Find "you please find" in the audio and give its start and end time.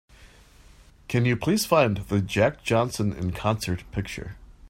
1.25-1.97